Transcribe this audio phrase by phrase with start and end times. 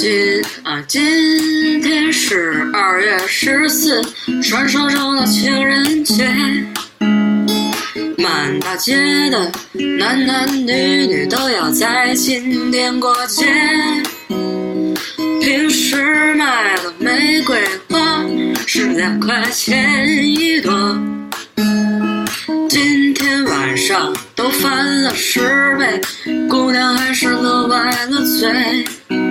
[0.00, 4.00] 今啊，今天是二月十四，
[4.42, 6.26] 传说中的情人节。
[8.16, 8.96] 满大街
[9.28, 9.52] 的
[9.98, 10.72] 男男女
[11.06, 13.44] 女都要在今天过节。
[15.42, 18.24] 平时买的玫瑰花
[18.66, 20.98] 是两块钱一朵，
[22.70, 26.00] 今天晚上都翻了十倍，
[26.48, 29.29] 姑娘还是乐歪了嘴。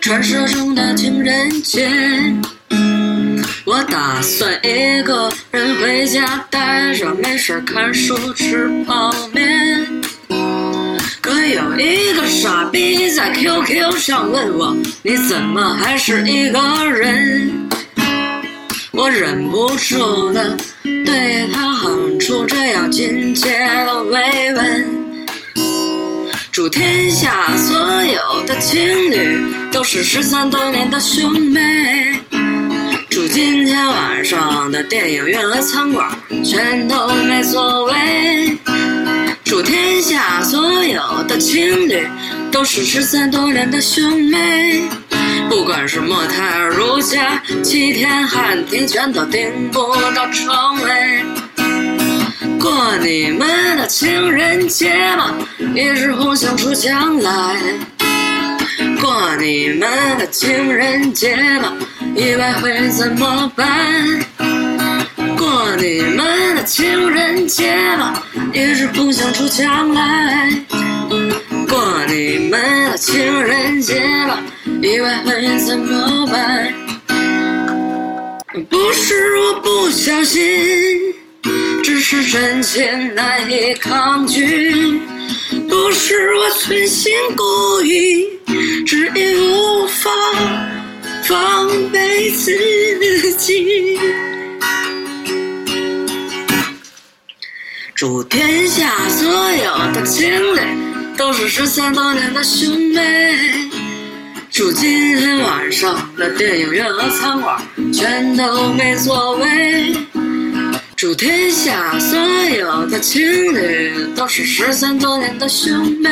[0.00, 1.88] 传说中的情人节。
[3.64, 9.86] 我打算一个人回家待着，没事看书吃泡面。
[11.20, 16.60] 可有一个傻逼在 QQ 上问我，你怎么还是一个
[16.90, 17.68] 人？
[18.90, 23.50] 我忍不住的对他哼出这样亲切
[23.86, 25.01] 的慰问。
[26.52, 32.20] 祝天下所有的情侣都是失散多年的兄妹。
[33.08, 36.06] 祝今天晚上的电影院和餐馆
[36.44, 37.94] 全都没座位。
[39.42, 42.06] 祝天下所有的情侣
[42.50, 44.82] 都是失散多年的兄妹。
[45.48, 49.80] 不管是莫泰尔、如家、七天、汉庭，全都订不
[50.14, 51.24] 到床位。
[52.62, 55.34] 过你们的情人节吧，
[55.74, 57.56] 一枝红杏出墙来。
[59.00, 59.80] 过你们
[60.16, 61.72] 的情人节吧，
[62.14, 63.66] 意外会怎么办？
[65.36, 70.48] 过你们的情人节吧，一枝红杏出墙来。
[71.68, 74.38] 过你们的情人节吧，
[74.80, 76.72] 意外会怎么办？
[78.70, 80.40] 不是我不小心。
[81.82, 84.72] 只是真情难以抗拒，
[85.68, 88.28] 不是我存心故意，
[88.86, 90.10] 只因无法
[91.24, 93.98] 防备自己。
[97.94, 100.60] 祝天下所有的情侣
[101.16, 103.68] 都是失散多年的兄妹。
[104.50, 107.60] 祝今天晚上的电影院和餐馆
[107.92, 109.96] 全都没座位。
[111.02, 112.16] 祝天下所
[112.56, 113.20] 有的情
[113.52, 116.08] 侣都是失散多年的兄妹。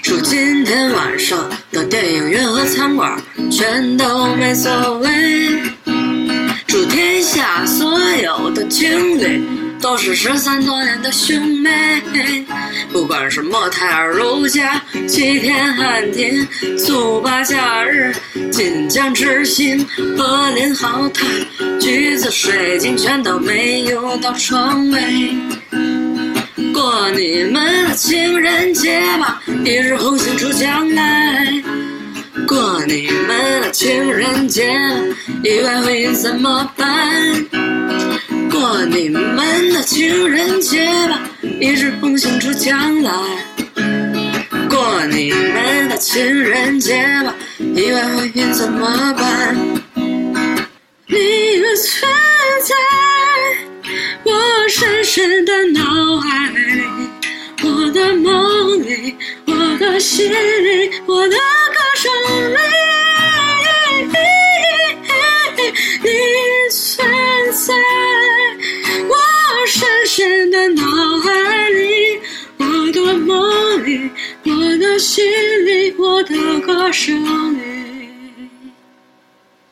[0.00, 3.14] 祝今天晚上的电影院和餐馆
[3.50, 5.10] 全都没座位。
[6.66, 9.46] 祝天下所有的情侣。
[9.78, 11.70] 都是失散多年的兄妹，
[12.90, 16.48] 不管是莫泰尔、如家、七天、汉庭、
[16.78, 18.12] 速八假日、
[18.50, 19.86] 锦江之星、
[20.16, 21.26] 柏林豪泰、
[21.78, 25.00] 橘子水晶，全都没有到床尾。
[26.74, 31.62] 过你们的情人节吧，一日红杏出墙来。
[32.44, 34.76] 过你们的情人节，
[35.44, 37.46] 意外婚姻怎么办？
[38.50, 41.20] 过你们的情人节吧，
[41.60, 43.12] 一枝红杏出墙来。
[44.68, 49.56] 过你们的情人节吧，意外怀孕怎么办？
[51.66, 52.08] 的存
[52.62, 52.74] 在，
[54.22, 56.82] 我深深的脑海里，
[57.64, 59.16] 我的梦里，
[59.46, 62.12] 我的心里，我的歌声
[62.54, 62.58] 里。
[66.04, 66.08] 你
[66.70, 67.04] 存
[67.52, 67.74] 在
[69.08, 70.06] 我深。
[70.06, 70.82] 深的脑
[71.18, 72.20] 海里，
[72.56, 74.10] 我的梦里，
[74.44, 75.26] 我的心
[75.66, 77.22] 里，我的歌声
[77.58, 78.48] 里。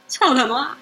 [0.06, 0.76] 操他妈！